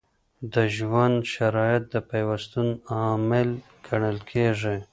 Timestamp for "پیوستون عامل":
2.09-3.49